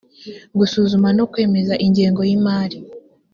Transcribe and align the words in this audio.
gusuzuma 0.57 1.07
no 1.17 1.23
kwemeza 1.31 1.73
ingengo 1.85 2.21
y 2.29 2.31
imari 2.37 2.77